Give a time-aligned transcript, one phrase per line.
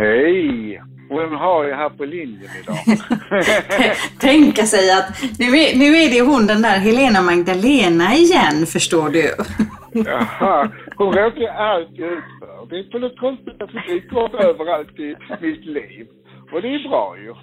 [0.00, 0.82] Hej!
[1.08, 2.76] Vem har jag här på linjen idag?
[4.20, 5.08] Tänka sig att
[5.38, 9.26] nu är, nu är det hon den där Helena Magdalena igen, förstår du.
[10.10, 12.66] Jaha, hon råkar alltid ut för.
[12.70, 16.06] Det är på något konstigt att det upp överallt i mitt liv.
[16.52, 17.34] Och det är bra ju.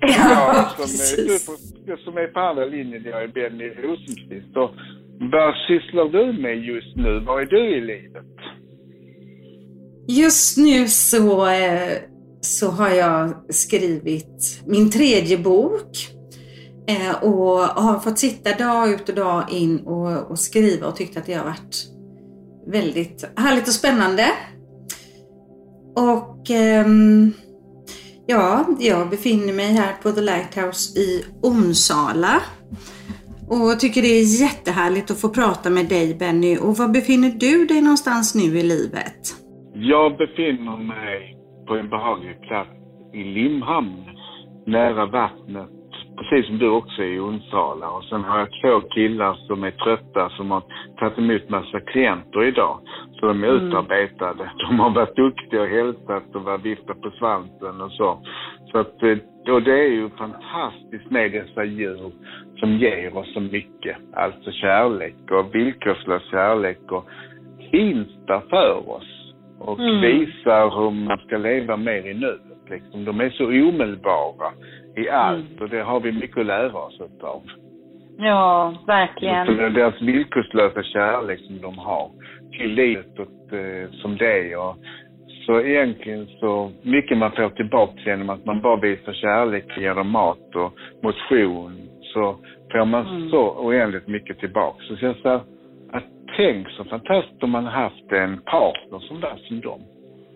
[0.00, 1.48] Ja, som, precis.
[1.48, 4.54] är, du, som är på andra linjen, jag är Benny Rosenqvist.
[5.20, 7.20] Vad sysslar du med just nu?
[7.26, 8.24] Var är du i livet?
[10.10, 11.98] Just nu så, eh,
[12.40, 16.08] så har jag skrivit min tredje bok
[16.86, 21.16] eh, och har fått sitta dag ut och dag in och, och skriva och tyckt
[21.16, 21.86] att det har varit
[22.66, 24.30] väldigt härligt och spännande.
[25.96, 27.32] Och ehm,
[28.26, 32.42] ja, jag befinner mig här på The Lighthouse i Onsala
[33.48, 36.58] och tycker det är jättehärligt att få prata med dig Benny.
[36.58, 39.37] Och var befinner du dig någonstans nu i livet?
[39.80, 42.70] Jag befinner mig på en behaglig plats
[43.12, 44.04] i Limhamn,
[44.66, 45.68] nära vattnet.
[46.16, 47.90] Precis som du också är i Onsala.
[47.90, 50.62] Och sen har jag två killar som är trötta som har
[50.98, 52.78] tagit emot massa klienter idag.
[53.12, 53.66] Så de är Mm.
[53.66, 54.50] utarbetade.
[54.68, 58.18] De har varit duktiga och hälsat och varit viftat på svansen och så.
[58.72, 62.12] Så att, eh, och det är ju fantastiskt med dessa djur
[62.60, 63.96] som ger oss så mycket.
[64.12, 67.04] Alltså kärlek och villkorslös kärlek och
[67.70, 69.17] finns där för oss
[69.60, 70.00] och Mm.
[70.00, 72.40] visar hur man ska leva mer i nuet.
[72.70, 73.04] Liksom.
[73.04, 74.50] De är så omedelbara
[74.96, 75.62] i allt Mm.
[75.62, 77.42] och det har vi mycket att lära oss av.
[78.18, 79.60] Ja, Så verkligen.
[79.60, 82.10] är deras villkorslösa kärlek som de har
[82.58, 84.58] till livet och, eh, som det är.
[84.58, 84.76] Och
[85.46, 90.54] så egentligen så mycket man får tillbaka genom att man bara visar kärlek genom mat
[90.54, 90.72] och
[91.02, 91.72] motion
[92.02, 92.36] så
[92.72, 93.30] får man Mm.
[93.30, 94.82] så oändligt mycket tillbaka.
[94.84, 95.40] Så jag säger
[96.38, 99.80] tänk så fantastiskt om man haft en partner som där som dem.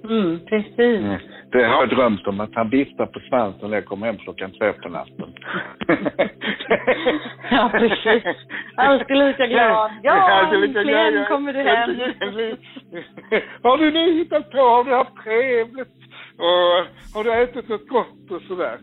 [0.05, 1.01] Mm, precis.
[1.05, 1.19] Mm.
[1.53, 4.51] Det har jag drömt om, att han viftar på svansen när jag kommer hem klockan
[4.51, 5.35] två på natten.
[7.51, 8.37] Ja, precis.
[8.77, 9.91] Alltid lika glad.
[10.03, 11.29] Ja, äntligen glad.
[11.29, 11.91] kommer du hem.
[13.63, 14.59] Har du nu hittat på?
[14.59, 15.97] Har du haft trevligt?
[16.39, 18.79] Och har du ätit något gott och sådär?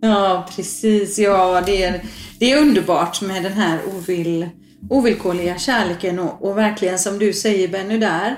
[0.00, 1.18] Ja, precis.
[1.18, 1.92] Ja, det är,
[2.40, 4.46] det är underbart med den här ovill,
[4.90, 8.36] ovillkorliga kärleken och, och verkligen som du säger Benny där,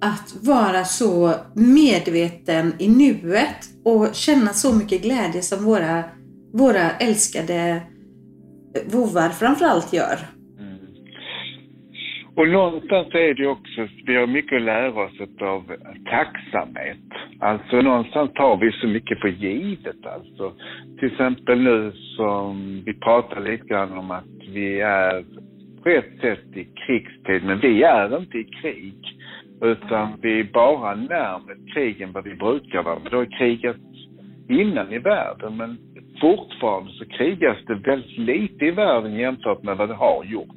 [0.00, 6.04] att vara så medveten i nuet och känna så mycket glädje som våra,
[6.52, 7.82] våra älskade
[8.92, 10.18] vovvar framförallt gör.
[10.58, 10.78] Mm.
[12.36, 15.62] Och någonstans är det också, vi har mycket att lära oss av
[16.04, 17.08] tacksamhet.
[17.40, 20.52] Alltså någonstans tar vi så mycket för givet alltså.
[20.98, 25.24] Till exempel nu som vi pratar lite grann om att vi är
[25.88, 28.94] på ett sätt i krigstid, men vi är inte i krig.
[29.62, 32.98] Utan vi är bara närmare krig än vad vi brukar vara.
[33.10, 33.76] Det har krigat
[34.48, 35.76] innan i världen, men
[36.20, 40.56] fortfarande så krigas det väldigt lite i världen jämfört med vad det har gjort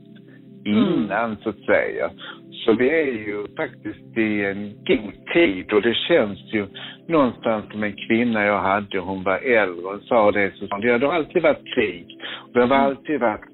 [0.66, 2.10] innan så att säga.
[2.52, 6.68] Så vi är ju faktiskt i en god tid och det känns ju
[7.08, 10.82] någonstans som en kvinna jag hade, hon var äldre och sa det så sa hon,
[10.82, 12.06] det har alltid varit krig.
[12.54, 13.46] Det har alltid varit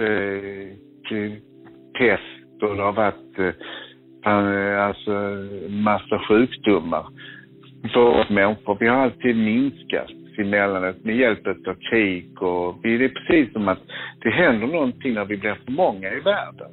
[0.00, 0.83] eh,
[1.98, 5.10] pest och det har varit eh, alltså
[5.68, 7.06] massa sjukdomar
[7.92, 8.76] för oss människor.
[8.80, 13.78] Vi har alltid minskat emellanåt med hjälp av krig och det är precis som att
[14.20, 16.70] det händer någonting när vi blir för många i världen.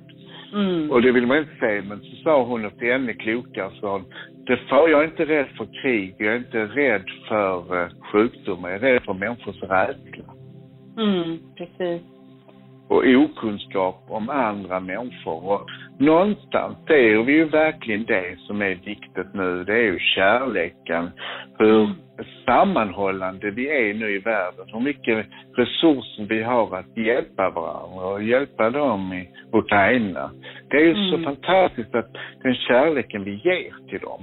[0.53, 0.91] Mm.
[0.91, 3.71] Och det vill man inte säga, men så sa hon något ännu klokare.
[3.79, 4.05] Så hon,
[4.45, 8.83] det för, jag är inte rädd för krig, jag är inte rädd för sjukdomar, jag
[8.83, 10.33] är rädd för människors rädsla.
[10.97, 12.01] Mm, precis.
[12.91, 15.51] Och okunskap om andra människor.
[15.51, 15.67] Och
[15.99, 19.63] någonstans ser vi ju verkligen det som är viktigt nu.
[19.63, 21.09] Det är ju kärleken.
[21.59, 21.89] Hur
[22.45, 24.65] sammanhållande vi är nu i världen.
[24.73, 25.25] Hur mycket
[25.55, 30.31] resurser vi har att hjälpa varandra och hjälpa dem i Ukraina.
[30.69, 31.23] Det är ju så Mm.
[31.23, 32.13] fantastiskt att
[32.43, 34.21] den kärleken vi ger till dem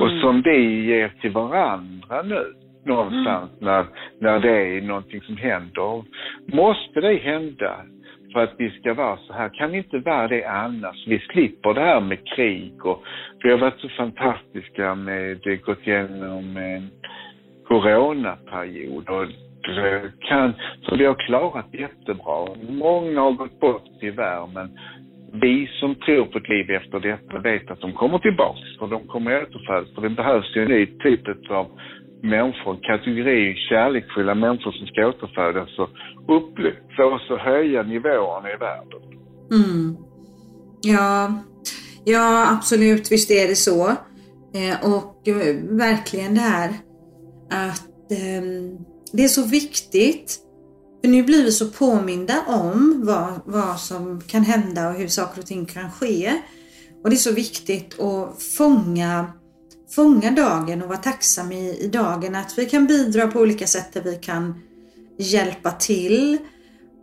[0.00, 0.20] och Mm.
[0.20, 2.44] som vi ger till varandra nu
[2.86, 3.84] någonstans när,
[4.20, 6.02] när det är någonting som händer.
[6.52, 7.76] Måste det hända
[8.32, 9.48] för att vi ska vara så här?
[9.48, 11.06] Kan vi inte vara det annars?
[11.06, 13.02] Vi slipper det här med krig och
[13.42, 16.90] vi har varit så fantastiska med, det gått igenom en
[17.68, 19.26] coronaperiod och
[20.20, 20.52] kan,
[20.82, 22.46] så vi har klarat jättebra.
[22.68, 24.78] Många har gått bort tyvärr men
[25.32, 29.06] vi som tror på ett liv efter detta vet att de kommer tillbaks och de
[29.06, 29.94] kommer återfödas.
[29.94, 31.66] För det behövs ju en ny typ av
[32.22, 35.90] människor, kategori kärleksfulla människor som ska återfödas och
[36.96, 39.02] för oss att höja nivåerna i världen.
[39.52, 39.96] Mm.
[40.82, 41.42] Ja,
[42.04, 43.88] ja, absolut, visst är det så.
[44.54, 46.70] Eh, och eh, verkligen det här
[47.50, 48.78] att ehm,
[49.12, 50.38] det är så viktigt.
[51.00, 55.40] För nu blir vi så påminda om vad, vad som kan hända och hur saker
[55.40, 56.32] och ting kan ske.
[57.04, 59.26] Och det är så viktigt att fånga,
[59.94, 62.34] fånga dagen och vara tacksam i, i dagen.
[62.34, 64.54] Att vi kan bidra på olika sätt där vi kan
[65.18, 66.38] hjälpa till.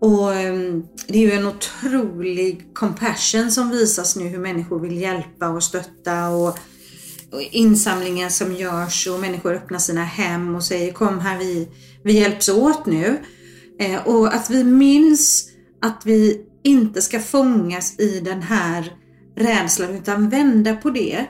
[0.01, 5.49] Och ehm, det är ju en otrolig compassion som visas nu hur människor vill hjälpa
[5.49, 6.57] och stötta och,
[7.31, 11.67] och insamlingar som görs och människor öppnar sina hem och säger kom här vi,
[12.03, 13.17] vi hjälps åt nu.
[13.79, 15.49] Eh, och att vi minns
[15.81, 18.93] att vi inte ska fångas i den här
[19.35, 21.25] rädslan utan vända på det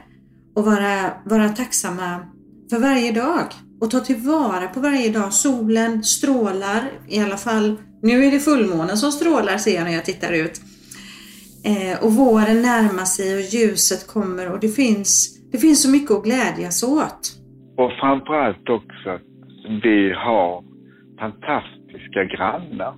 [0.60, 0.96] och vara,
[1.26, 2.08] vara tacksamma
[2.70, 3.48] för varje dag
[3.82, 5.34] och ta tillvara på varje dag.
[5.34, 10.06] Solen strålar, i alla fall nu är det fullmånen som strålar ser jag när jag
[10.06, 10.56] tittar ut.
[11.72, 15.12] Eh, och våren närmar sig och ljuset kommer och det finns,
[15.52, 17.22] det finns så mycket att glädjas åt.
[17.82, 19.28] Och framförallt också att
[19.84, 20.64] vi har
[21.20, 22.94] fantastiska grannar.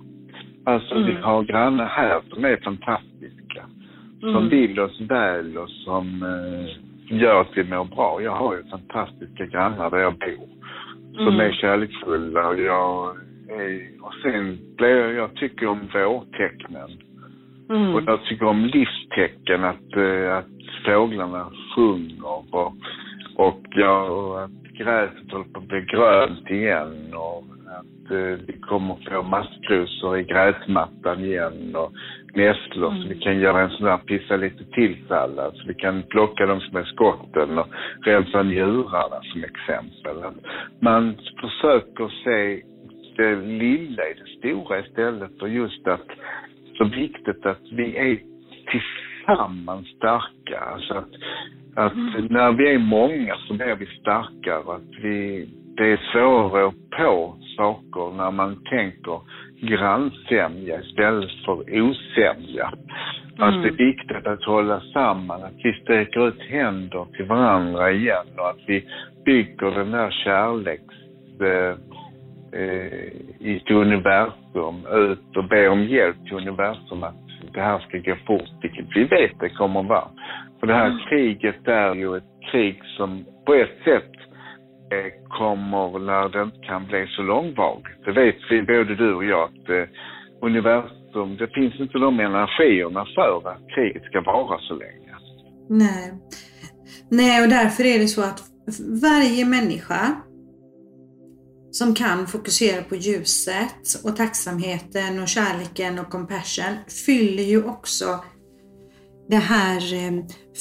[0.64, 1.06] Alltså mm.
[1.06, 3.62] vi har grannar här som är fantastiska.
[4.20, 4.48] Som mm.
[4.48, 8.22] vill oss väl och som eh, gör att vi mår bra.
[8.22, 10.48] Jag har ju fantastiska grannar där jag bor.
[11.16, 11.40] Som mm.
[11.40, 13.16] är kärleksfulla och jag
[14.00, 16.90] och sen blir jag, jag tycker om vårtecknen.
[17.70, 17.94] Mm.
[17.94, 22.74] Och jag tycker om livstecken, att, eh, att fåglarna sjunger och,
[23.36, 27.44] och, ja, och att gräset håller på att bli grönt igen och
[28.12, 31.92] Eh, vi kommer få maskrosor i gräsmattan igen och
[32.34, 33.02] nässlor mm.
[33.02, 36.46] så vi kan göra en sån där pissa lite till sallad så vi kan plocka
[36.46, 37.66] de små skotten och
[38.04, 40.16] rensa njurarna som exempel.
[40.80, 42.62] Man försöker se
[43.16, 46.08] det lilla i det stora istället och just att
[46.78, 48.18] så viktigt att vi är
[48.70, 50.60] tillsammans starka.
[50.60, 51.14] Alltså att,
[51.74, 52.26] att mm.
[52.30, 54.76] när vi är många så blir vi starkare.
[54.76, 59.20] Att vi, det är svårare att på saker när man tänker
[59.60, 62.72] grannsämja istället för osämja.
[63.38, 63.48] Mm.
[63.48, 68.26] Att det är viktigt att hålla samman, att vi sträcker ut händer till varandra igen
[68.36, 68.84] och att vi
[69.24, 70.94] bygger den där kärleks
[71.40, 71.76] eh,
[73.38, 77.14] i ett universum ut och be om hjälp till universum att
[77.54, 80.08] det här ska gå fort, vilket vi vet det kommer att vara.
[80.60, 80.98] För det här mm.
[81.08, 84.11] kriget är ju ett krig som på ett sätt eh,
[84.92, 88.04] Eh, kommer när det inte kan bli så långvarigt.
[88.04, 89.86] Det vet vi, både du och jag, att eh,
[90.48, 95.12] universum, det finns inte de energierna för att kriget ska vara så länge.
[95.68, 96.12] Nej.
[97.10, 98.40] Nej, och därför är det så att
[99.02, 100.02] varje människa
[101.70, 106.74] som kan fokusera på ljuset och tacksamheten och kärleken och compassion
[107.06, 108.06] fyller ju också
[109.28, 110.12] det här eh,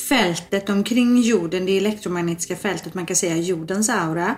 [0.09, 4.35] fältet omkring jorden, det elektromagnetiska fältet, man kan säga jordens aura,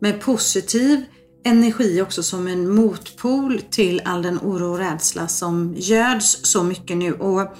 [0.00, 1.04] med positiv
[1.44, 6.96] energi också som en motpol till all den oro och rädsla som göds så mycket
[6.96, 7.12] nu.
[7.12, 7.56] Och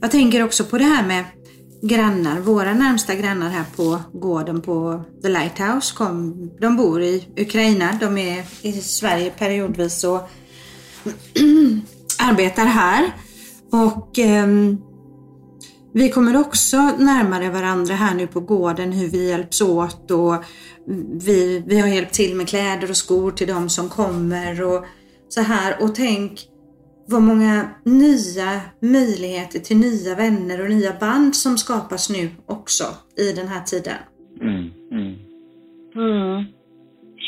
[0.00, 1.24] jag tänker också på det här med
[1.82, 7.98] grannar, våra närmsta grannar här på gården på The Lighthouse, kom, de bor i Ukraina.
[8.00, 10.20] De är i Sverige periodvis och
[12.18, 13.12] arbetar här.
[13.70, 14.46] Och eh,
[15.94, 20.34] vi kommer också närmare varandra här nu på gården, hur vi hjälps åt och
[21.26, 24.84] vi, vi har hjälpt till med kläder och skor till de som kommer och
[25.28, 25.82] så här.
[25.82, 26.32] Och tänk
[27.06, 32.84] vad många nya möjligheter till nya vänner och nya band som skapas nu också
[33.24, 33.98] i den här tiden.
[34.40, 35.14] Mm, mm.
[35.94, 36.44] Mm.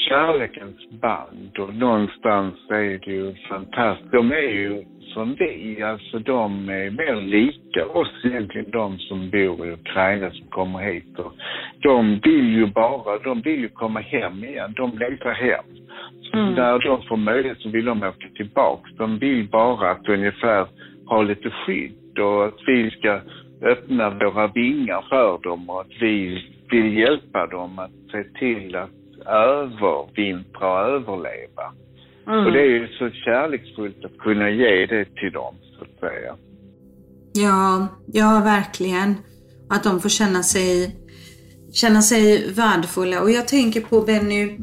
[0.09, 4.13] Kärlekens band och någonstans är det ju fantastiskt.
[4.13, 9.67] De är ju som vi, alltså de är mer lika oss egentligen, de som bor
[9.67, 11.19] i Ukraina som kommer hit.
[11.19, 11.33] Och
[11.83, 14.75] de vill ju bara, de vill ju komma hem igen.
[14.77, 15.65] De längtar hem.
[16.33, 16.55] Mm.
[16.55, 18.91] När de får möjlighet så vill de åka tillbaks.
[18.97, 20.67] De vill bara att ungefär
[21.07, 23.21] ha lite skydd och att vi ska
[23.63, 28.91] öppna våra vingar för dem och att vi vill hjälpa dem att se till att
[29.27, 31.73] övervintra och överleva.
[32.27, 32.47] Mm.
[32.47, 36.37] Och det är ju så kärleksfullt att kunna ge det till dem, så att säga.
[37.33, 39.15] Ja, ja verkligen.
[39.69, 40.97] Att de får känna sig,
[41.73, 43.21] känna sig värdefulla.
[43.21, 44.59] Och jag tänker på Benny,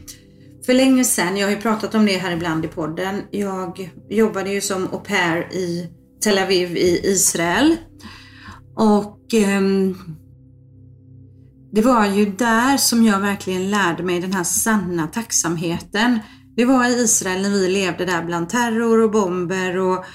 [0.65, 3.21] för länge sedan, jag har ju pratat om det här ibland i podden.
[3.31, 5.89] Jag jobbade ju som au pair i
[6.23, 7.75] Tel Aviv i Israel.
[8.75, 9.61] Och eh,
[11.71, 16.19] det var ju där som jag verkligen lärde mig den här sanna tacksamheten.
[16.61, 20.05] Det var i Israel när vi levde där bland terror och bomber och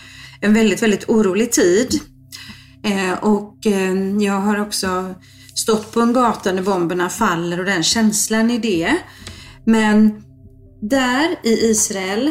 [0.41, 2.01] en väldigt, väldigt orolig tid.
[2.83, 5.15] Eh, och eh, jag har också
[5.55, 8.97] stått på en gata när bomberna faller och den känslan i det.
[9.65, 10.23] Men
[10.83, 12.31] där i Israel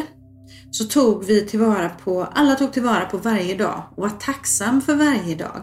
[0.70, 4.94] så tog vi tillvara på, alla tog tillvara på varje dag och var tacksam för
[4.94, 5.62] varje dag.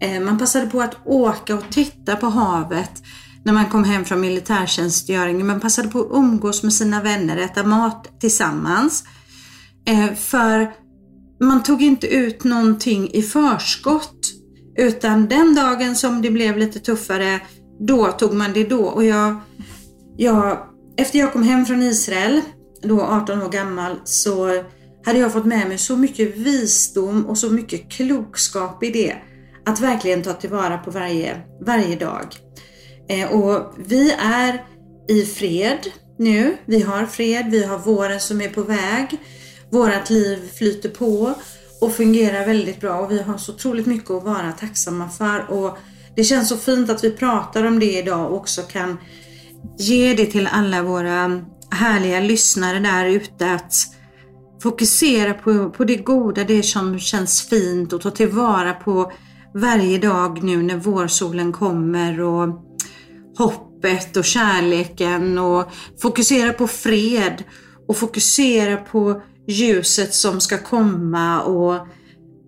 [0.00, 3.02] Eh, man passade på att åka och titta på havet
[3.44, 5.46] när man kom hem från militärtjänstgöringen.
[5.46, 9.04] Man passade på att umgås med sina vänner, äta mat tillsammans.
[9.86, 10.72] Eh, för
[11.40, 14.16] man tog inte ut någonting i förskott.
[14.78, 17.40] Utan den dagen som det blev lite tuffare,
[17.80, 18.84] då tog man det då.
[18.84, 19.36] Och jag,
[20.16, 20.58] jag,
[20.96, 22.40] efter jag kom hem från Israel,
[22.82, 24.64] då 18 år gammal, så
[25.04, 29.16] hade jag fått med mig så mycket visdom och så mycket klokskap i det.
[29.66, 32.36] Att verkligen ta tillvara på varje, varje dag.
[33.12, 34.64] Eh, och vi är
[35.08, 35.78] i fred
[36.18, 36.56] nu.
[36.64, 39.18] Vi har fred, vi har våren som är på väg.
[39.70, 41.34] Vårat liv flyter på
[41.80, 45.50] och fungerar väldigt bra och vi har så otroligt mycket att vara tacksamma för.
[45.50, 45.78] Och
[46.16, 48.98] det känns så fint att vi pratar om det idag och också kan
[49.78, 53.74] ge det till alla våra härliga lyssnare där ute att
[54.62, 59.12] fokusera på, på det goda, det som känns fint och ta tillvara på
[59.54, 62.71] varje dag nu när vårsolen kommer och
[63.38, 65.72] hoppet och kärleken och
[66.02, 67.44] fokusera på fred
[67.88, 71.74] och fokusera på ljuset som ska komma och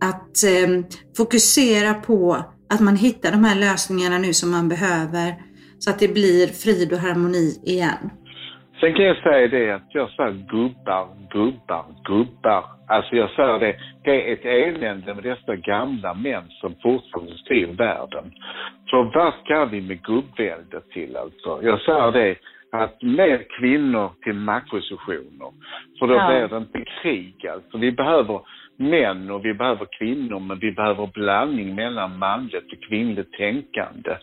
[0.00, 0.69] att eh,
[1.17, 2.37] fokusera på
[2.73, 5.35] att man hittar de här lösningarna nu som man behöver
[5.79, 8.11] så att det blir frid och harmoni igen.
[8.81, 12.74] Sen kan jag säga det att jag sa gubbar, gubbar, gubbar.
[12.88, 17.67] Alltså jag säger det, det är ett elände med dessa gamla män som fortfarande styr
[17.67, 18.33] världen.
[18.87, 21.61] Så vad ska vi med gubbvälde till alltså?
[21.62, 22.37] Jag säger det,
[22.73, 25.50] att mer kvinnor till maktpositioner.
[25.99, 26.29] För då ja.
[26.29, 27.79] blir det inte krig alltså.
[27.79, 28.41] Vi behöver
[28.76, 34.17] män och vi behöver kvinnor men vi behöver blandning mellan manligt och kvinnligt tänkande.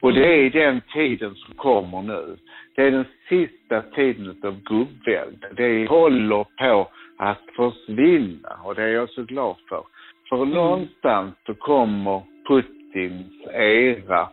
[0.00, 2.36] Och det är den tiden som kommer nu.
[2.76, 5.48] Det är den sista tiden av gubbvälde.
[5.56, 6.88] Det håller på
[7.18, 9.82] att försvinna och det är jag så glad för.
[10.28, 10.50] För mm.
[10.50, 14.28] någonstans så kommer Putins era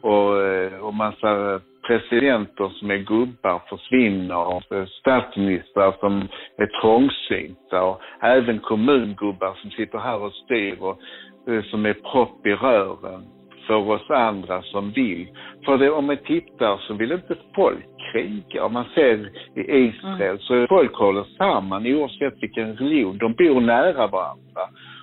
[0.00, 8.58] och, eh, och massa presidenter som är gubbar försvinner, statsministrar som är trångsynta och även
[8.58, 11.00] kommungubbar som sitter här och styr och
[11.48, 15.28] eh, som är propp i rören för oss andra som vill.
[15.64, 18.64] För det, om man tittar så vill inte folk kriga.
[18.64, 20.38] Om man ser i Israel mm.
[20.38, 23.18] så folk håller samman oavsett vilken religion.
[23.18, 24.62] De bor nära varandra.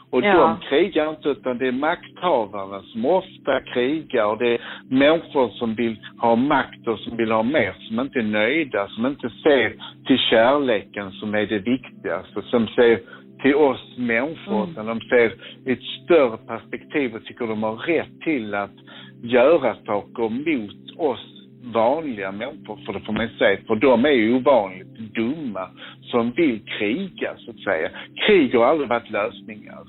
[0.09, 0.33] Och ja.
[0.37, 5.75] de krigar inte utan det är makthavarna som ofta krigar och det är människor som
[5.75, 9.75] vill ha makt och som vill ha mer, som inte är nöjda, som inte ser
[10.07, 12.99] till kärleken som är det viktigaste, som ser
[13.41, 14.72] till oss människor, mm.
[14.72, 15.34] utan de ser
[15.65, 18.75] ett större perspektiv och tycker de har rätt till att
[19.22, 21.38] göra saker mot oss
[21.74, 25.70] vanliga människor, för det får man säga, för de är ju ovanligt dumma
[26.01, 27.89] som vill kriga, så att säga.
[28.27, 29.79] Krig har aldrig varit lösningar.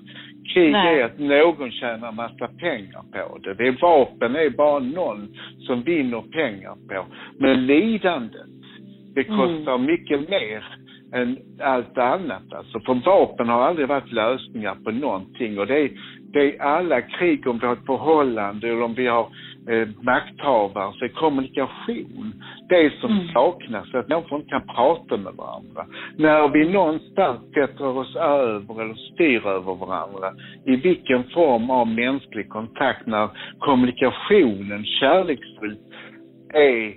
[0.54, 1.00] Krig Nej.
[1.00, 3.54] är att någon tjänar massa pengar på det.
[3.54, 5.28] det är vapen är bara någon
[5.58, 7.06] som vinner pengar på.
[7.38, 8.46] Men lidandet,
[9.14, 9.86] det kostar mm.
[9.86, 10.64] mycket mer
[11.12, 12.80] än allt annat alltså.
[12.80, 15.90] För vapen har aldrig varit lösningar på någonting och det är,
[16.32, 19.28] det är alla krig om vi har ett förhållande eller om vi har
[19.68, 22.32] eh, makthavare så är kommunikation
[22.68, 23.28] det som mm.
[23.28, 25.86] saknas, att människor inte kan prata med varandra.
[26.16, 30.32] När vi någonstans sätter oss över eller styr över varandra,
[30.66, 35.80] i vilken form av mänsklig kontakt, när kommunikationen kärleksfullt
[36.54, 36.94] är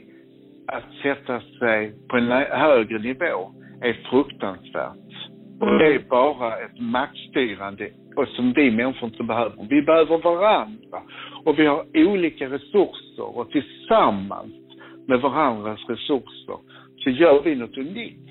[0.68, 5.29] att sätta sig på en högre nivå, är fruktansvärt.
[5.59, 9.67] Och det är bara ett maktstyrande och som vi människor inte behöver.
[9.69, 11.01] Vi behöver varandra
[11.45, 14.53] och vi har olika resurser och tillsammans
[15.07, 16.57] med varandras resurser
[16.97, 18.27] så gör vi något unikt.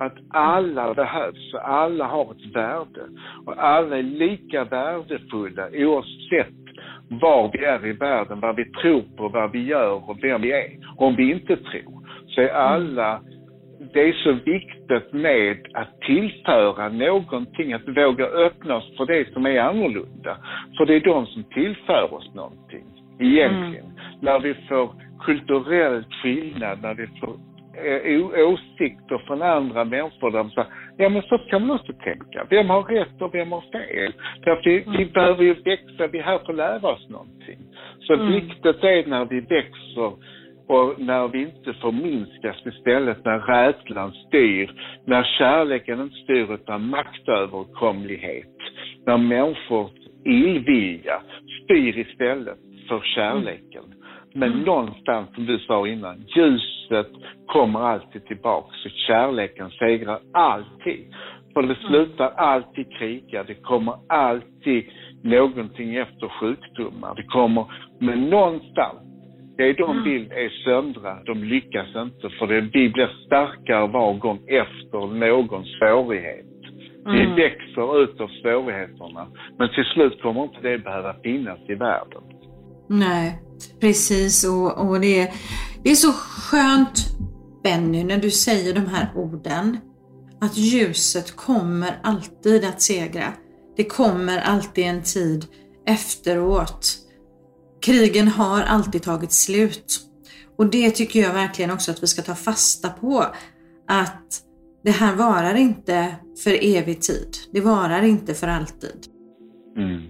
[0.00, 3.02] Att alla behövs och alla har ett värde.
[3.46, 6.54] Och alla är lika värdefulla oavsett
[7.10, 10.52] var vi är i världen, vad vi tror på, vad vi gör och vem vi
[10.52, 10.70] är.
[10.96, 13.20] Om vi inte tror så är alla
[13.92, 19.46] det är så viktigt med att tillföra någonting, att våga öppna oss för det som
[19.46, 20.36] är annorlunda.
[20.76, 22.84] För det är de som tillför oss någonting,
[23.18, 23.84] egentligen.
[23.84, 23.96] Mm.
[24.20, 24.90] När vi får
[25.20, 27.34] kulturell skillnad, när vi får
[27.84, 32.46] eh, åsikter från andra människor där de säger, ja men så kan man också tänka.
[32.50, 34.12] Vem har rätt och vem har fel?
[34.44, 34.96] Därför vi, mm.
[34.96, 37.58] vi behöver ju växa, vi är här för att lära oss någonting.
[38.00, 38.32] Så mm.
[38.32, 40.12] viktigt är när vi växer
[40.68, 44.70] och när vi inte förminskas istället, när rädslan styr,
[45.04, 48.56] när kärleken inte styr utan maktöverkomlighet,
[49.06, 49.90] när människors
[50.24, 51.22] illvilja
[51.64, 52.58] styr istället
[52.88, 53.84] för kärleken.
[54.34, 54.64] Men Mm.
[54.64, 57.08] någonstans, som du sa innan, ljuset
[57.46, 58.68] kommer alltid tillbaka.
[58.82, 61.14] Så kärleken segrar alltid.
[61.54, 63.44] För det slutar alltid kriga.
[63.44, 64.84] Det kommer alltid
[65.22, 67.14] någonting efter sjukdomar.
[67.14, 67.64] Det kommer,
[67.98, 69.07] men någonstans,
[69.58, 70.04] det de Mm.
[70.04, 72.26] vill är söndra, de lyckas inte.
[72.38, 76.44] För det, vi blir starkare var gång efter någon svårighet.
[77.06, 77.36] Vi Mm.
[77.36, 79.26] växer ut av svårigheterna.
[79.58, 82.22] Men till slut kommer inte det behöva finnas i världen.
[82.88, 83.38] Nej,
[83.80, 84.44] precis.
[84.48, 85.28] Och, och det, är-
[85.82, 86.96] det är så skönt,
[87.64, 89.76] Benny, när du säger de här orden.
[90.40, 93.28] Att ljuset kommer alltid att segra.
[93.76, 95.44] Det kommer alltid en tid
[95.86, 96.84] efteråt.
[97.86, 100.00] Krigen har alltid tagit slut.
[100.58, 103.24] Och det tycker jag verkligen också att vi ska ta fasta på.
[103.88, 104.28] Att
[104.84, 107.32] det här varar inte för evig tid.
[107.52, 109.00] Det varar inte för alltid.
[109.76, 110.02] Mm.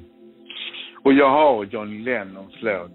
[1.05, 2.91] Och jag har John Lennons låt.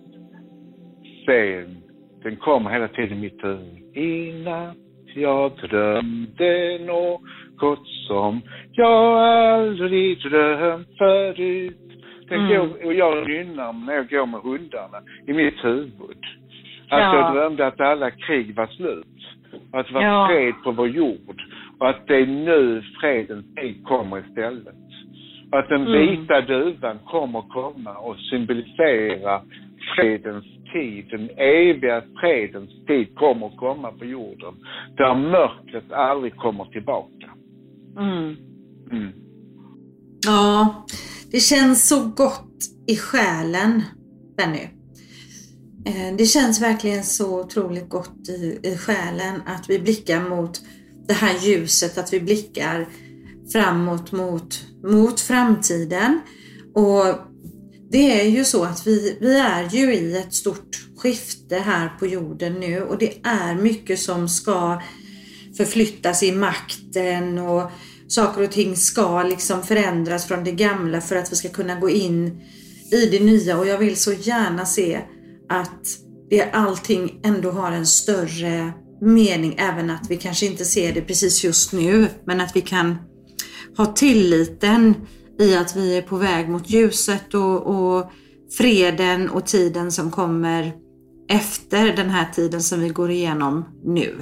[1.25, 1.77] Sen,
[2.23, 3.97] den kommer hela tiden i mitt huvud.
[3.97, 4.77] I natt
[5.15, 11.82] jag drömde något som jag aldrig drömt förut.
[12.29, 12.49] Den Mm.
[12.69, 16.23] går, och jag nynnar när jag går med hundarna i mitt huvud.
[16.89, 17.15] Att Ja.
[17.15, 19.05] jag drömde att alla krig var slut.
[19.71, 20.27] Och att det var Ja.
[20.27, 21.41] fred på vår jord.
[21.79, 24.75] Och att det är nu fredens tid kommer istället.
[25.51, 25.99] Och att den Mm.
[26.01, 29.41] vita duvan kommer komma och symbolisera
[29.95, 31.05] fredens tid.
[31.11, 34.53] Den eviga fredens tid kommer komma på jorden.
[34.97, 37.29] Där mörkret aldrig kommer tillbaka.
[37.97, 38.35] Mm.
[38.91, 39.11] Mm.
[40.25, 40.85] Ja,
[41.33, 43.83] det känns så gott i själen,
[44.37, 44.67] Benny.
[45.85, 50.61] Eh, det känns verkligen så otroligt gott i, i själen att vi blickar mot
[51.07, 52.89] det här ljuset, att vi blickar
[53.51, 56.21] framåt mot, mot framtiden.
[56.73, 57.05] Och
[57.91, 62.07] det är ju så att vi, vi är ju i ett stort skifte här på
[62.07, 64.81] jorden nu och det är mycket som ska
[65.57, 67.71] förflyttas i makten och
[68.15, 71.89] saker och ting ska liksom förändras från det gamla för att vi ska kunna gå
[71.89, 72.41] in
[72.91, 75.01] i det nya och jag vill så gärna se
[75.49, 75.97] att
[76.29, 81.43] det allting ändå har en större mening även att vi kanske inte ser det precis
[81.43, 82.95] just nu men att vi kan
[83.77, 84.95] ha tilliten
[85.39, 88.11] i att vi är på väg mot ljuset och, och
[88.57, 90.73] freden och tiden som kommer
[91.29, 94.15] efter den här tiden som vi går igenom nu.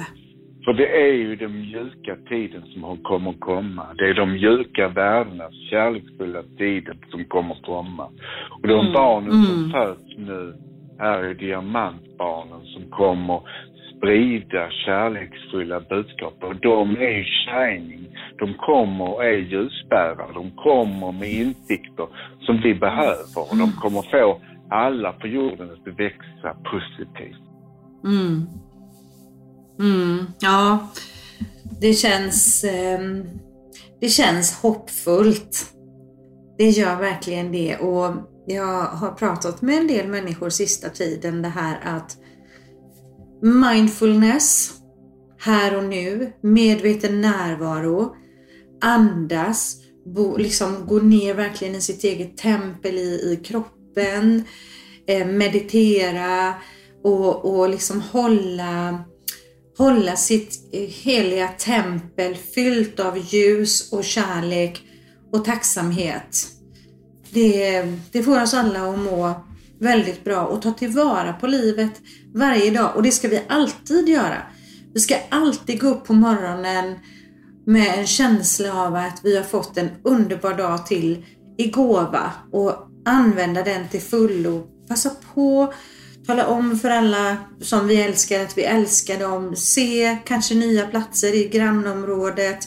[0.65, 3.85] För det är ju den mjuka tiden som kommer komma.
[3.97, 8.05] Det är de mjuka värdenas kärleksfulla tiden som kommer komma.
[8.51, 8.93] Och de Mm.
[8.93, 9.71] barnen som Mm.
[9.71, 10.53] föds nu
[10.99, 13.41] är ju diamantbarnen som kommer
[13.97, 16.43] sprida kärleksfulla budskap.
[16.43, 18.07] Och de är ju shining.
[18.39, 20.33] De kommer och är ljusbärare.
[20.33, 22.07] De kommer med insikter
[22.39, 23.41] som vi behöver.
[23.51, 27.41] Och de kommer få alla på jorden att växa positivt.
[28.05, 28.47] Mm.
[29.81, 30.89] Mm, ja,
[31.79, 33.23] det känns, ehm,
[34.01, 35.65] det känns hoppfullt.
[36.57, 38.15] Det gör verkligen det och
[38.47, 42.17] jag har pratat med en del människor sista tiden det här att
[43.41, 44.73] mindfulness,
[45.39, 48.15] här och nu, medveten närvaro,
[48.81, 54.43] andas, bo, liksom gå ner verkligen i sitt eget tempel i, i kroppen,
[55.07, 56.53] eh, meditera
[57.03, 59.03] och, och liksom hålla,
[59.77, 64.81] hålla sitt eh, heliga tempel fyllt av ljus och kärlek
[65.31, 66.47] och tacksamhet.
[67.29, 67.81] Det,
[68.11, 69.33] det får oss alla att må
[69.79, 71.91] väldigt bra och ta tillvara på livet
[72.33, 74.37] varje dag och det ska vi alltid göra.
[74.93, 76.95] Vi ska alltid gå upp på morgonen
[77.65, 81.25] med en känsla av att vi har fått en underbar dag till
[81.57, 82.73] i gåva och
[83.05, 84.67] använda den till fullo.
[84.87, 85.73] Passa på,
[86.27, 89.55] tala om för alla som vi älskar att vi älskar dem.
[89.55, 92.59] Se kanske nya platser i grannområdet.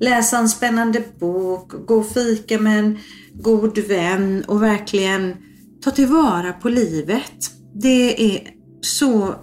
[0.00, 2.98] Läsa en spännande bok, gå och fika med en
[3.32, 5.36] god vän och verkligen
[5.84, 7.38] ta tillvara på livet.
[7.74, 8.40] Det är
[8.80, 9.34] så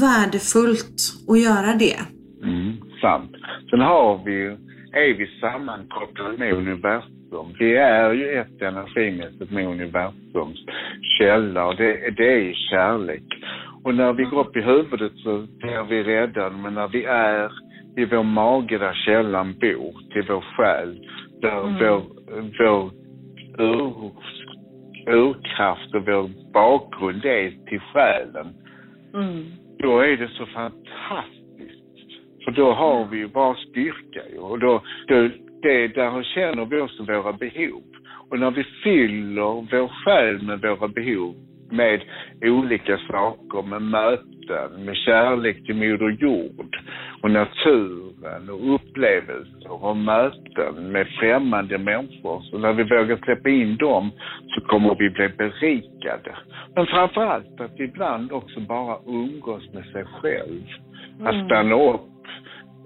[0.00, 1.98] värdefullt att göra det.
[2.42, 3.32] Mm, sant.
[3.70, 4.50] Sen har vi ju,
[4.92, 7.17] är vi sammankopplade med universum.
[7.58, 10.64] Vi är ju ett energimässigt med universums
[11.18, 13.22] källa och det, det är kärlek.
[13.84, 17.52] Och när vi går upp i huvudet så blir vi rädda, men när vi är
[17.96, 21.00] i vår mage där källan bor, till vår själ,
[21.40, 21.74] där Mm.
[21.74, 22.02] vår,
[22.58, 22.90] vår
[23.58, 24.10] ur,
[25.06, 28.46] urkraft och vår bakgrund är till själen,
[29.14, 29.44] Mm.
[29.78, 31.34] då är det så fantastiskt.
[32.44, 34.40] För då har vi ju bara styrka.
[34.40, 35.28] Och då, då,
[35.62, 37.82] det, där känner vi också våra behov.
[38.30, 41.34] Och när vi fyller vår själ med våra behov,
[41.70, 42.00] med
[42.42, 46.76] olika saker, med möten, med kärlek till Moder Jord
[47.22, 52.40] och naturen och upplevelser och möten med främmande människor.
[52.40, 54.10] Så när vi vågar släppa in dem
[54.48, 56.36] så kommer vi bli berikade.
[56.74, 60.62] Men framför allt att ibland också bara umgås med sig själv.
[61.24, 61.46] Att Mm.
[61.46, 62.00] stanna upp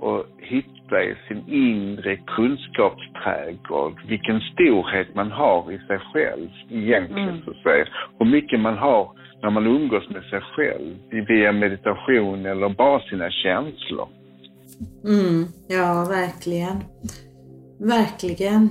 [0.01, 7.43] och hitta i sin inre kunskapsträdgård vilken storhet man har i sig själv egentligen Mm.
[7.45, 7.85] så att säga.
[8.19, 9.05] Hur mycket man har
[9.43, 10.95] när man umgås med sig själv
[11.29, 14.09] via meditation eller bara sina känslor.
[15.05, 16.77] Mm, ja, verkligen.
[17.81, 18.69] Verkligen.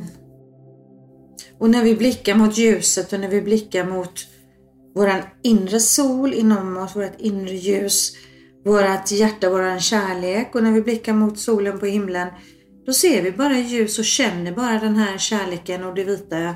[1.59, 4.13] Och när vi blickar mot ljuset och när vi blickar mot
[4.95, 8.13] våran inre sol inom oss, vårt inre ljus,
[8.65, 12.27] vårat hjärta, våran kärlek och när vi blickar mot solen på himlen,
[12.85, 16.55] då ser vi bara ljus och känner bara den här kärleken och det vita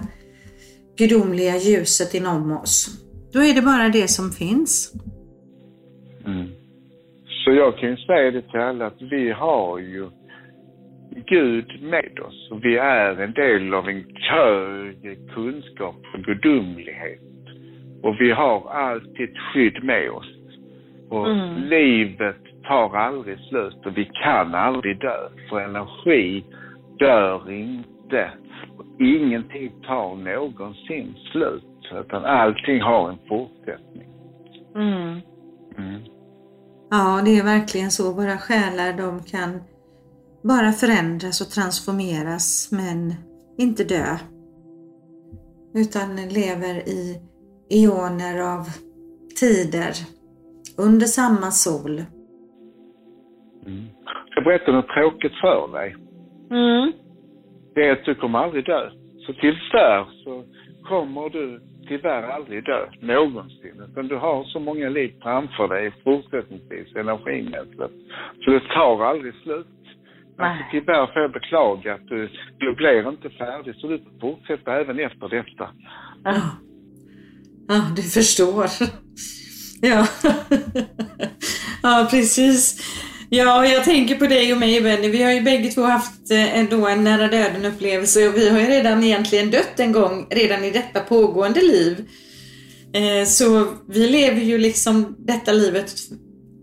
[0.98, 3.02] gudomliga ljuset inom oss.
[3.34, 4.94] Då är det bara det som finns.
[6.26, 6.48] Mm.
[7.28, 10.10] Så jag kan ju säga det till alla att vi har ju
[11.28, 17.22] Gud med oss och vi är en del av en högre kunskap och gudomlighet.
[18.04, 20.35] Och vi har alltid ett skydd med oss.
[21.16, 21.62] Och Mm.
[21.64, 22.36] livet
[22.68, 25.30] tar aldrig slut och vi kan aldrig dö.
[25.50, 26.46] För energi
[27.00, 28.32] dör inte.
[28.78, 31.64] Och ingenting tar någonsin slut.
[31.94, 34.08] Utan allting har en fortsättning.
[34.76, 35.22] Mm.
[35.78, 36.02] Mm.
[36.90, 38.14] Ja, det är verkligen så.
[38.14, 39.62] Våra själar de kan
[40.44, 43.14] bara förändras och transformeras men
[43.58, 44.18] inte dö.
[45.76, 47.22] Utan lever i
[47.70, 48.66] eoner av
[49.40, 50.15] tider
[50.78, 52.02] under samma sol.
[53.66, 53.86] Mm.
[54.36, 55.96] Jag berätta något tråkigt för dig?
[56.52, 56.92] Mm.
[57.76, 58.90] Det är att du kommer aldrig dö.
[59.26, 60.44] Så tills där så
[60.84, 63.82] kommer du tyvärr aldrig dö någonsin.
[63.90, 67.94] Utan du har så många liv framför dig fortsättningsvis energimässigt.
[68.46, 69.68] Så det tar aldrig slut.
[70.38, 74.80] Alltså, tyvärr får jag beklaga att du, du blir inte färdig så du får fortsätta
[74.82, 75.70] även efter detta.
[76.24, 76.42] Ja,
[77.68, 78.66] ja du förstår.
[79.82, 80.08] Ja.
[81.84, 82.82] ja, precis.
[83.30, 85.10] Ja, jag tänker på dig och mig Benny.
[85.10, 88.60] Vi har ju bägge två haft eh, ändå en nära döden upplevelse och vi har
[88.60, 92.06] ju redan egentligen dött en gång redan i detta pågående liv.
[92.94, 95.94] Eh, så vi lever ju liksom detta livet.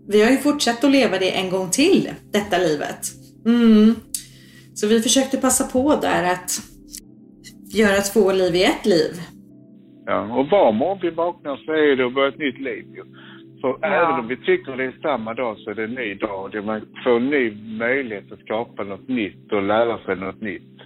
[0.07, 3.11] Vi har ju fortsatt att leva det en gång till, detta livet.
[3.45, 3.95] Mm.
[4.73, 6.61] Så vi försökte passa på där att
[7.69, 9.21] göra två liv i ett liv.
[10.05, 13.03] Ja, och var morgon vi vaknar så är det att börja ett nytt liv ju.
[13.61, 13.87] Så Ja.
[13.87, 16.51] även om vi tycker det är samma dag så är det en ny dag.
[16.51, 20.77] Det man får en ny möjlighet att skapa något nytt och lära sig något nytt.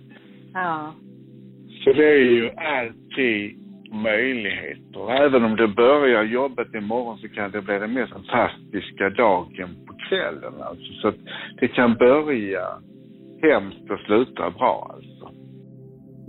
[0.54, 0.94] Ja.
[1.84, 3.58] Så det är ju alltid
[3.92, 5.12] möjligheter.
[5.12, 9.94] Även om det börjar jobbet imorgon så kan det bli den mest fantastiska dagen på
[10.10, 10.94] kvällen alltså.
[11.02, 11.16] Så att
[11.60, 12.68] det kan börja
[13.42, 15.32] hemskt och sluta bra alltså.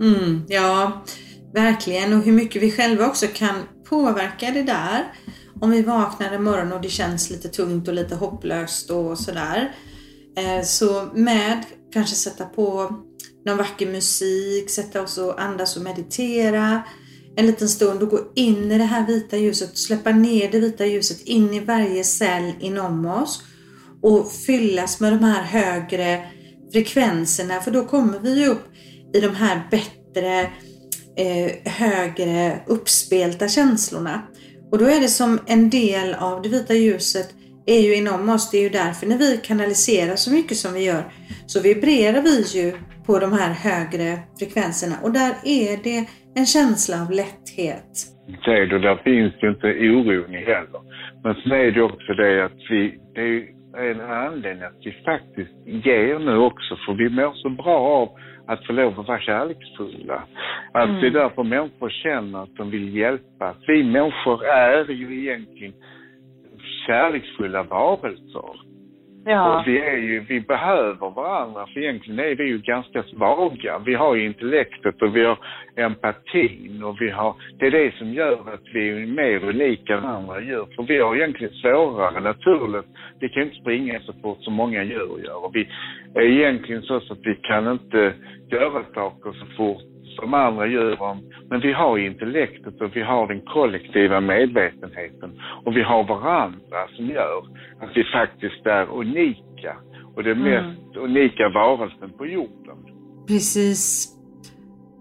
[0.01, 0.91] Mm, ja,
[1.53, 2.13] verkligen.
[2.13, 3.55] Och hur mycket vi själva också kan
[3.89, 5.13] påverka det där.
[5.61, 9.75] Om vi vaknar en morgon och det känns lite tungt och lite hopplöst och sådär.
[10.37, 12.95] Eh, så med kanske sätta på
[13.45, 16.83] någon vacker musik, sätta oss och andas och meditera
[17.35, 20.85] en liten stund och gå in i det här vita ljuset, släppa ner det vita
[20.85, 23.43] ljuset in i varje cell inom oss
[24.01, 26.25] och fyllas med de här högre
[26.71, 28.65] frekvenserna för då kommer vi ju upp
[29.13, 30.51] i de här bättre,
[31.21, 34.21] eh, högre uppspelta känslorna.
[34.71, 37.29] Och då är det som en del av det vita ljuset
[37.65, 38.51] är ju inom oss.
[38.51, 41.03] Det är ju därför när vi kanaliserar så mycket som vi gör
[41.45, 42.73] så vibrerar vi ju
[43.05, 45.99] på de här högre frekvenserna och där är det
[46.39, 47.91] en känsla av lätthet.
[48.45, 50.81] Det är det, där finns ju inte oron i heller.
[51.23, 52.81] Men sen är det också det att vi,
[53.15, 53.27] det
[53.81, 55.55] är en anledning att vi faktiskt
[55.85, 58.09] ger nu också, för vi mår så bra av
[58.49, 60.23] att få lov att vara kärleksfulla.
[60.73, 63.55] Att det är därför människor känner att de vill hjälpa.
[63.67, 65.73] Vi människor är ju egentligen
[66.87, 68.68] kärleksfulla varelser.
[69.25, 69.59] Ja.
[69.59, 73.79] Och vi, är ju, vi behöver varandra, för egentligen är vi ju ganska svaga.
[73.85, 75.37] Vi har ju intellektet och vi har
[75.75, 80.05] empatin och vi har, det är det som gör att vi är mer unika än
[80.05, 80.67] andra djur.
[80.75, 82.85] För vi har egentligen svårare naturligt.
[83.19, 85.45] Vi kan inte springa så fort som många djur gör.
[85.45, 85.69] Och vi
[86.15, 88.13] är egentligen så att vi kan inte
[88.51, 89.88] göra saker så fort
[90.19, 90.97] som andra djur.
[91.49, 95.41] Men vi har intellektet och vi har den kollektiva medvetenheten.
[95.65, 97.39] Och vi har varandra som gör
[97.81, 99.75] att vi faktiskt är unika.
[100.15, 102.77] Och den mest unika varelsen på jorden.
[103.27, 104.15] Precis.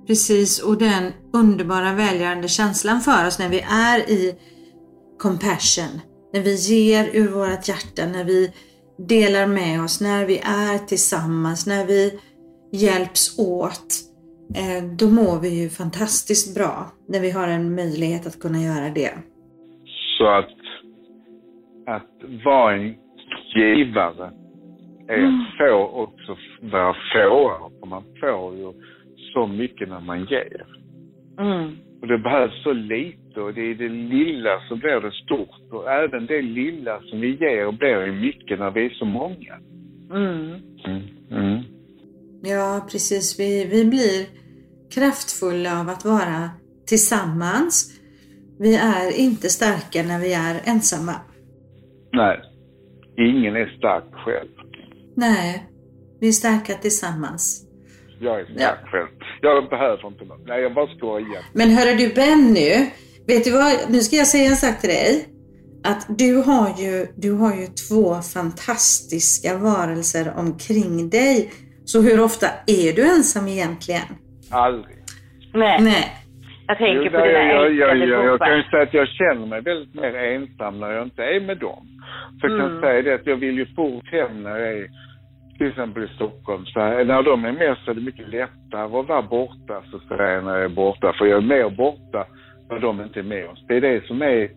[0.07, 4.35] Precis, och den underbara välgörande känslan för oss när vi är i
[5.19, 6.01] compassion.
[6.33, 8.53] När vi ger ur vårt hjärta, när vi
[9.09, 12.21] delar med oss, när vi är tillsammans, när vi
[12.73, 14.08] hjälps åt.
[14.57, 16.75] Eh, då mår vi ju fantastiskt bra
[17.09, 19.13] när vi har en möjlighet att kunna göra det.
[20.19, 20.59] Så att,
[21.87, 22.95] att vara en
[23.55, 24.31] givare
[25.09, 25.41] är Mm.
[25.41, 27.71] att få också vara fåare.
[27.81, 28.73] För man får ju
[29.33, 30.67] så mycket när man ger.
[31.39, 31.77] Mm.
[32.01, 35.73] Och det behövs så lite och det är det lilla som blir det stort.
[35.73, 39.55] Och även det lilla som vi ger blir mycket när vi är så många.
[41.31, 41.63] Mm.
[42.43, 43.41] Ja, precis.
[43.41, 44.27] Vi, vi blir
[44.91, 46.51] kraftfulla av att vara
[46.87, 47.91] tillsammans.
[48.59, 51.15] Vi är inte starka när vi är ensamma.
[52.13, 52.41] Nej,
[53.19, 54.49] ingen är stark själv.
[55.17, 55.67] Nej,
[56.21, 57.65] vi är starka tillsammans.
[58.21, 59.09] Jag är stark själv.
[59.41, 60.47] Jag behöver inte något.
[60.47, 61.45] Nej, jag bara skojar.
[61.53, 62.91] Men hörru du Benny,
[63.27, 63.73] vet du vad?
[63.89, 65.29] Nu ska jag säga en sak till dig.
[65.85, 71.53] Att du har ju, du har ju två fantastiska varelser omkring dig.
[71.93, 74.09] Så hur ofta är du ensam egentligen?
[74.53, 74.97] Aldrig.
[75.55, 76.05] Nej, Nej.
[76.67, 79.47] jag tänker Jo, på dina jag, jag, jag, jag kan ju säga att jag känner
[79.47, 81.83] mig väldigt mer ensam när jag inte är med dem.
[82.41, 82.81] Så jag kan Mm.
[82.81, 84.89] säga det att jag vill ju fort hem när jag är
[85.59, 86.67] till exempel i Stockholm.
[86.67, 89.97] Så här, när de är med så är det mycket lättare att vara borta, så
[89.97, 91.13] att säga, när jag är borta.
[91.19, 92.27] För jag är mer borta
[92.71, 93.65] när de inte är med oss.
[93.69, 94.49] Det är det som är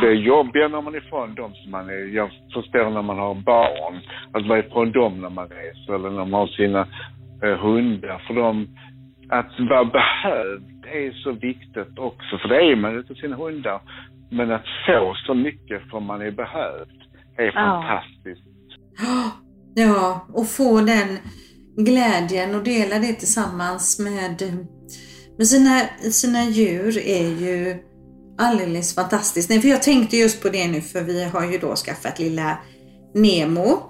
[0.00, 2.14] det jobbiga när man är ifrån dem som man är.
[2.14, 4.00] Jag förstår när man har barn,
[4.32, 6.80] att vara ifrån dem när man reser eller när man har sina
[7.42, 8.18] eh, hundar.
[8.26, 8.66] För dem,
[9.28, 12.38] att vara behövd är så viktigt också.
[12.42, 13.80] För det är man utav sina hundar.
[14.30, 16.98] Men att få så mycket för man är behövd
[17.36, 18.44] är fantastiskt.
[19.74, 21.18] Ja, och få den
[21.76, 24.42] glädjen och dela det tillsammans med,
[25.38, 27.76] med sina, sina djur är ju
[28.38, 29.48] alldeles fantastiskt.
[29.48, 32.58] Nej, för jag tänkte just på det nu för vi har ju då skaffat lilla
[33.14, 33.82] Nemo.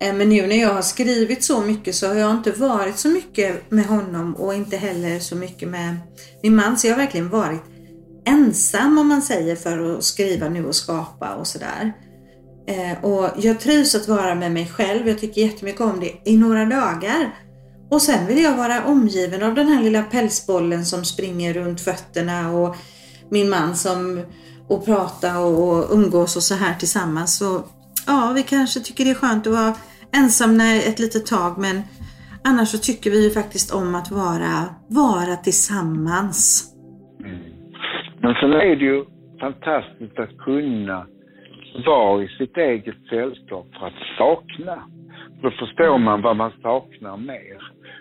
[0.00, 3.08] Eh, men nu när jag har skrivit så mycket så har jag inte varit så
[3.08, 5.96] mycket med honom och inte heller så mycket med
[6.42, 6.78] min man.
[6.78, 7.62] Så jag har verkligen varit
[8.26, 11.92] ensam om man säger för att skriva nu och skapa och sådär.
[12.68, 15.08] Eh, och jag trivs att vara med mig själv.
[15.08, 17.34] Jag tycker jättemycket om det i några dagar.
[17.90, 22.52] Och sen vill jag vara omgiven av den här lilla pälsbollen som springer runt fötterna
[22.52, 22.76] och
[23.30, 24.22] min man som
[24.68, 27.38] och prata och, och umgås och så här tillsammans.
[27.38, 27.64] Så
[28.06, 29.74] ja, vi kanske tycker det är skönt att vara
[30.12, 31.76] ensamma ett litet tag men
[32.44, 34.54] annars så tycker vi ju faktiskt om att vara,
[35.02, 36.72] vara tillsammans.
[37.24, 37.38] Mm.
[38.22, 39.04] Men sen är det ju
[39.40, 41.06] fantastiskt att kunna
[41.86, 44.82] vara i sitt eget sällskap för att sakna.
[45.42, 47.58] Då förstår man vad man saknar mer.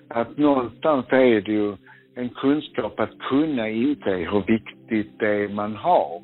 [0.09, 1.77] Att någonstans är det ju
[2.15, 6.21] en kunskap att kunna inse hur viktigt det är man har.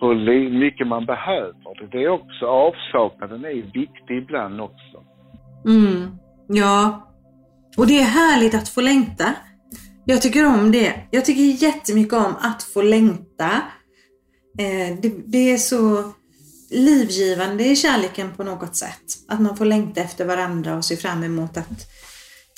[0.00, 1.98] Hur mycket man behöver det.
[1.98, 5.04] Det är också avsaknaden är viktig ibland också.
[5.66, 6.10] Mm,
[6.48, 7.02] ja.
[7.76, 9.34] Och det är härligt att få längta.
[10.04, 10.94] Jag tycker om det.
[11.10, 13.50] Jag tycker jättemycket om att få längta.
[14.58, 16.12] Eh, det, det är så
[16.70, 19.04] livgivande i kärleken på något sätt.
[19.28, 21.95] Att man får längta efter varandra och se fram emot att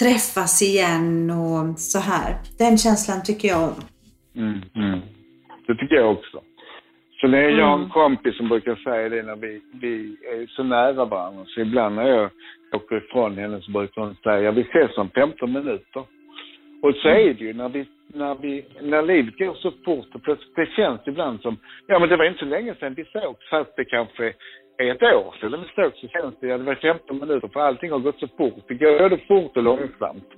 [0.02, 2.30] träffas igen och så här.
[2.58, 3.80] Den känslan tycker jag om.
[4.36, 5.00] Mm, mm.
[5.66, 6.40] Det tycker jag också.
[7.20, 7.90] Så det är jag och en Mm.
[7.90, 11.44] kompis som brukar säga det när vi, vi är så nära varandra.
[11.46, 12.30] Så ibland när jag
[12.72, 16.02] åker ifrån henne så brukar hon säga, vi ses om 15 minuter.
[16.82, 20.22] Och så är det ju när vi, när vi, när livet går så fort och
[20.22, 21.56] plötsligt, det känns ibland som,
[21.86, 24.32] ja men det var inte så länge sedan vi sågs, fast det kanske
[24.78, 27.90] ett år sedan vi sågs så känns det, ja det var 15 minuter för allting
[27.90, 28.64] har gått så fort.
[28.68, 30.28] Det går både fort och långsamt.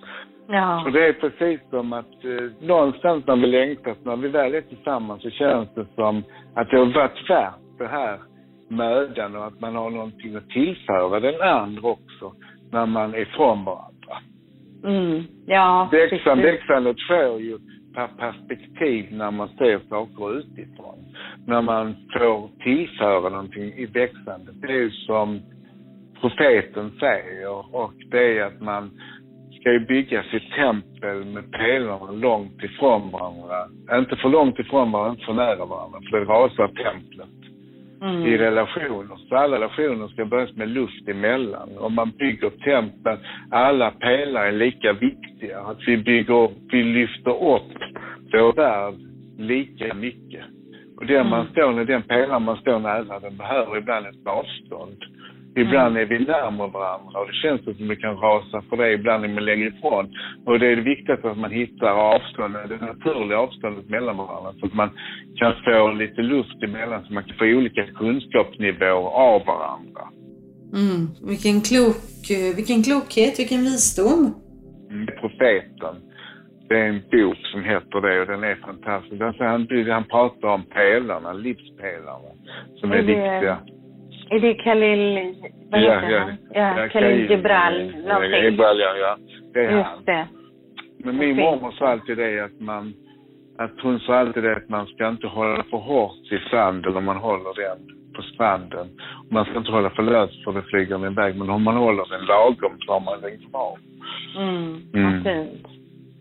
[0.48, 0.84] Ja.
[0.84, 4.60] Och det är precis som att eh, någonstans när vi längtar, när vi väl är
[4.60, 6.22] tillsammans så känns det som
[6.54, 8.18] att det har varit värt det här
[8.68, 12.32] mödan och att man har någonting att tillföra den andra också
[12.72, 14.16] när man är från varandra.
[14.84, 15.24] Mm.
[15.46, 15.88] Ja,
[16.36, 17.58] växandet sker ju
[17.94, 20.98] perspektiv när man ser saker utifrån.
[21.46, 24.54] När man får tillföra någonting i växandet.
[24.60, 25.40] Det är ju som
[26.20, 28.90] profeten säger och det är att man
[29.60, 33.56] ska ju bygga sitt tempel med pelarna långt ifrån varandra.
[33.98, 37.40] Inte för långt ifrån varandra, inte för nära varandra, för det rasar templet
[38.02, 38.38] i Mm.
[38.38, 39.16] relationer.
[39.28, 41.68] Så alla relationer ska börja med luft emellan.
[41.78, 43.18] Om man bygger tempel,
[43.50, 45.60] alla pelare är lika viktiga.
[45.60, 47.72] Att vi bygger upp, vi lyfter upp
[48.32, 48.94] vår värld
[49.38, 50.44] lika mycket.
[50.96, 55.04] Och den man står, när den pelaren man står nära, den behöver ibland ett avstånd.
[55.56, 59.24] Ibland är vi närmare varandra och det känns som det kan rasa för det ibland
[59.24, 60.14] är man längre ifrån.
[60.46, 64.74] Och det är viktigt att man hittar avståndet, det naturliga avståndet mellan varandra så att
[64.74, 64.90] man
[65.36, 70.02] kan få lite luft emellan så man kan få olika kunskapsnivåer av varandra.
[70.74, 71.00] Mm.
[71.28, 74.34] Vilken, klok, eh, vilken klokhet, vilken visdom.
[74.90, 75.06] Mm.
[75.20, 75.94] Profeten.
[76.68, 79.22] Det är en bok som heter det och den är fantastisk.
[79.22, 82.30] Alltså han, han pratar om pelarna, livspelarna,
[82.80, 83.58] som är, Är det- viktiga.
[84.30, 85.34] Är det Khalil,
[85.70, 86.36] vad heter han?
[86.54, 87.74] Ja, Khalil Gibral.
[88.44, 89.16] Gibral, ja, ja.
[89.54, 89.78] Det är han.
[89.94, 90.26] Just det.
[91.04, 92.94] Men min mormor sa alltid det att man,
[93.58, 97.04] att hon sa alltid det att man ska inte hålla för hårt i sanden om
[97.04, 97.78] man håller den
[98.16, 98.86] på stranden.
[99.30, 101.36] Man ska inte hålla för löst för det flyger den iväg.
[101.36, 103.78] Men om man håller den lagom så har man den kvar.
[104.38, 105.12] Mm, Mm.
[105.14, 105.66] vad fint.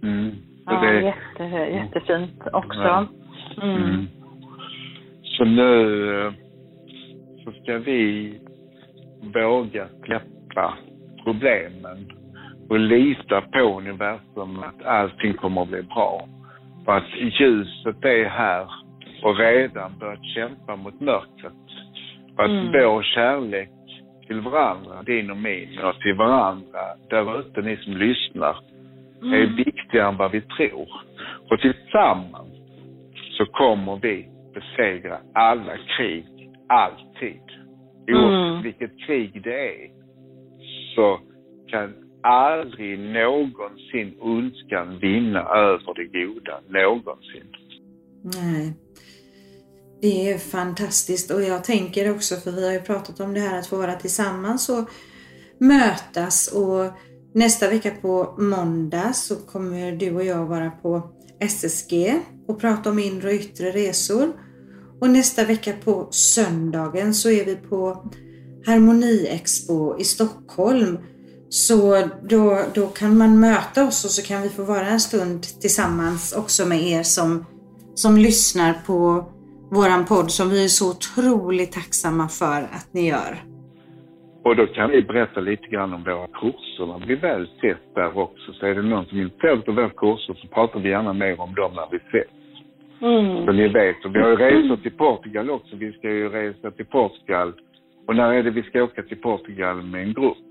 [0.04, 0.32] Mm.
[0.66, 1.44] Ja, det- jätte,
[1.74, 2.80] jättefint också.
[2.80, 3.06] Ja.
[3.62, 3.76] Mm.
[3.84, 4.08] Mm.
[5.24, 6.34] Så nu
[7.44, 8.34] så ska vi
[9.34, 10.78] våga släppa
[11.24, 12.12] problemen
[12.70, 16.28] och lita på universum att allting kommer att bli bra.
[16.86, 18.68] För att ljuset är här
[19.24, 21.54] och redan börjat kämpa mot mörkret.
[22.36, 22.72] För att Mm.
[22.72, 23.70] vår kärlek
[24.28, 28.56] till varandra, din och min, och till varandra där ute, ni som lyssnar,
[29.22, 29.56] är Mm.
[29.56, 30.90] viktigare än vad vi tror.
[31.50, 32.50] Och tillsammans
[33.38, 36.26] så kommer vi besegra alla krig,
[36.70, 37.42] alltid.
[38.12, 38.64] Oavsett Mm.
[38.64, 39.92] vilket krig det är,
[40.96, 41.20] så
[41.68, 46.62] kan aldrig någonsin ondskan vinna över det goda.
[46.70, 47.48] Någonsin.
[48.24, 48.74] Nej.
[50.02, 53.60] Det är fantastiskt och jag tänker också, för vi har ju pratat om det här
[53.60, 54.90] att få vara tillsammans och
[55.58, 56.94] mötas och
[57.34, 63.00] nästa vecka på måndag så kommer du och jag vara på SSG och prata om
[63.00, 64.28] inre och yttre resor.
[65.02, 68.04] Och nästa vecka på söndagen så är vi på
[68.66, 70.98] Harmoniexpo i Stockholm.
[71.50, 75.42] Så då, då kan man möta oss och så kan vi få vara en stund
[75.62, 77.46] tillsammans också med er som,
[77.96, 79.26] som lyssnar på
[79.72, 83.34] våran podd som vi är så otroligt tacksamma för att ni gör.
[84.44, 88.18] Och då kan vi berätta lite grann om våra kurser när vi väl sett där
[88.18, 88.54] också.
[88.54, 91.42] Så är det någon som är intresserad av våra kurser så pratar vi gärna mer
[91.42, 92.39] om dem när vi ses.
[93.00, 93.56] Så Mm.
[93.56, 94.06] ni vet.
[94.06, 95.76] Och vi har ju resor till Portugal också.
[95.76, 97.54] Vi ska ju resa till Portugal.
[98.08, 100.48] Och när är det vi ska åka till Portugal med en grupp?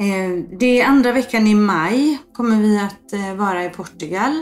[0.00, 4.32] Eh, Det är andra veckan i maj kommer vi att eh, vara i Portugal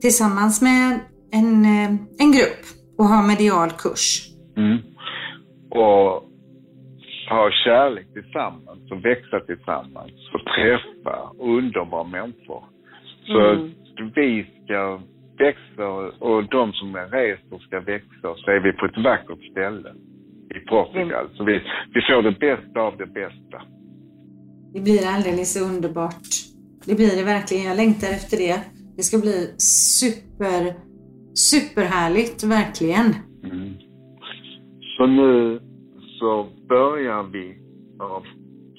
[0.00, 1.00] tillsammans med
[1.32, 1.90] en, eh,
[2.22, 2.62] en grupp
[2.98, 4.28] och ha medial kurs.
[4.56, 4.78] Mm.
[5.70, 6.22] Och
[7.30, 12.62] ha kärlek tillsammans och växa tillsammans och träffa underbara människor.
[13.26, 13.70] Så Mm.
[14.14, 15.00] vi ska
[15.38, 15.86] växa
[16.18, 19.90] och de som reser ska växa och så är vi på ett vackert ställe
[20.56, 21.28] i Portugal.
[21.36, 21.60] Så vi,
[21.94, 23.62] vi får det bästa av det bästa.
[24.74, 26.28] Det blir alldeles underbart.
[26.86, 27.64] Det blir det verkligen.
[27.64, 28.58] Jag längtar efter det.
[28.96, 30.60] Det ska bli super,
[31.52, 33.08] superhärligt, verkligen.
[33.44, 33.74] Mm.
[34.96, 35.60] Så nu
[36.18, 37.56] så börjar vi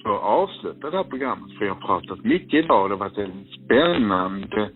[0.04, 1.58] för att avsluta det här programmet.
[1.58, 2.90] För jag har pratat mycket idag.
[2.90, 4.70] Det har varit en spännande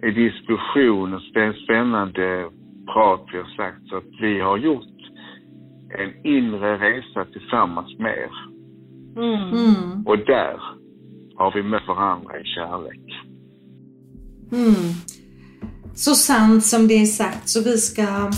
[0.00, 2.48] diskussion och spä- spännande
[2.92, 3.88] prat vi har sagt.
[3.88, 5.00] Så att vi har gjort
[5.98, 8.34] en inre resa tillsammans med er.
[9.16, 10.06] Mm.
[10.06, 10.60] Och där
[11.36, 13.04] har vi mött varandra i kärlek.
[14.52, 14.90] Mm.
[15.94, 17.48] Så sant som det är sagt.
[17.48, 18.30] Så vi ska,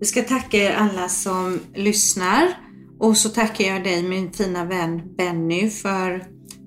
[0.00, 2.42] vi ska tacka er alla som lyssnar.
[3.00, 6.22] Och så tackar jag dig min fina vän Benny för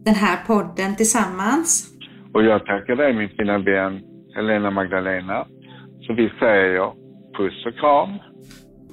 [0.06, 1.94] den här podden tillsammans.
[2.34, 4.09] Och jag tackar dig min fina vän
[4.40, 5.46] Helena Magdalena.
[6.02, 6.92] Så vi säger
[7.38, 8.10] puss och kram.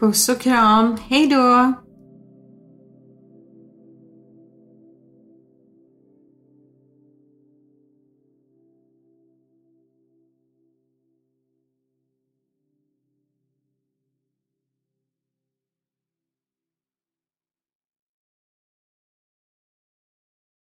[0.00, 0.96] Puss och kram.
[1.08, 1.72] Hej då!